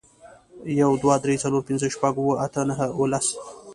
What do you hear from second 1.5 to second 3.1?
پینځه، شپږ، اووه، اته، نهه او